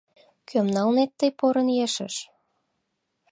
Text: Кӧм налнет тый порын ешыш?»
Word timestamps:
Кӧм 0.49 0.67
налнет 0.75 1.11
тый 1.19 1.31
порын 1.39 1.67
ешыш?» 1.85 2.15